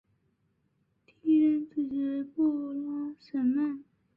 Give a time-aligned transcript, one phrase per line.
[1.05, 3.83] 第一任主席为布拉什曼。